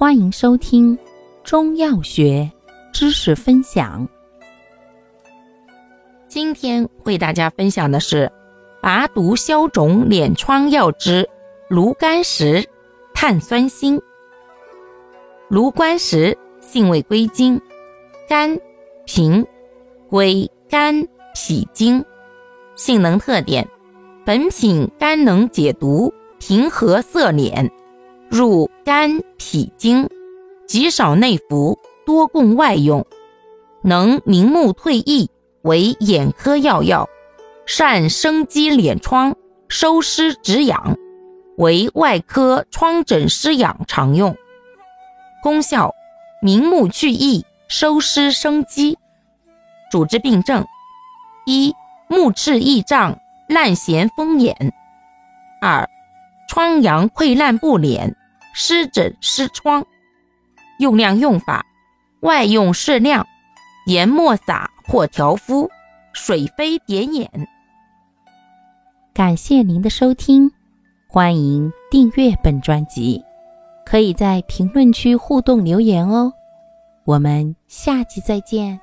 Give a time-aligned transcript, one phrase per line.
[0.00, 0.98] 欢迎收听
[1.44, 2.50] 中药学
[2.90, 4.08] 知识分享。
[6.26, 8.32] 今天为大家分享的是
[8.80, 11.28] 拔毒消肿敛疮药之
[11.68, 12.66] 芦甘石、
[13.12, 14.00] 碳酸锌。
[15.48, 17.60] 芦甘石性味归经：
[18.26, 18.58] 甘、
[19.04, 19.46] 平，
[20.08, 22.02] 归肝、脾经。
[22.74, 23.68] 性能特点：
[24.24, 27.70] 本品甘能解毒，平和色脸。
[28.30, 30.08] 入肝脾经，
[30.64, 31.76] 极少内服，
[32.06, 33.04] 多供外用，
[33.82, 35.26] 能明目退翳，
[35.62, 37.08] 为眼科要药，
[37.66, 39.34] 善生肌敛疮，
[39.68, 40.96] 收湿止痒，
[41.56, 44.36] 为外科疮疹湿痒常用。
[45.42, 45.92] 功效：
[46.40, 48.96] 明目去翳，收湿生肌。
[49.90, 50.64] 主治病症：
[51.46, 51.74] 一、
[52.06, 53.18] 目赤翳胀，
[53.48, 54.54] 烂涎风眼；
[55.60, 55.90] 二、
[56.48, 58.14] 疮疡溃烂不敛。
[58.52, 59.84] 湿疹湿疮，
[60.78, 61.64] 用量用法：
[62.20, 63.26] 外用适量，
[63.86, 65.70] 研末撒或调敷，
[66.12, 67.30] 水飞点眼。
[69.12, 70.50] 感谢您的收听，
[71.08, 73.22] 欢迎订阅本专辑，
[73.84, 76.32] 可以在评论区互动留言哦。
[77.04, 78.80] 我们下期再见。